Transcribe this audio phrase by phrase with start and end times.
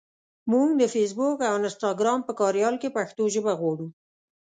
[0.51, 3.87] مونږ د فېسبوک او انسټګرام په کاریال کې پښتو ژبه غواړو.